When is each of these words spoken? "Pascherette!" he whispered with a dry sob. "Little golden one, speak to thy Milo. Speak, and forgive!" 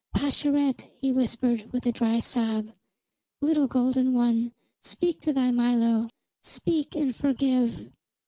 "Pascherette!" 0.15 0.89
he 0.99 1.11
whispered 1.11 1.71
with 1.71 1.85
a 1.85 1.91
dry 1.91 2.21
sob. 2.21 2.71
"Little 3.39 3.67
golden 3.67 4.15
one, 4.15 4.51
speak 4.81 5.21
to 5.21 5.31
thy 5.31 5.51
Milo. 5.51 6.09
Speak, 6.41 6.95
and 6.95 7.15
forgive!" 7.15 7.91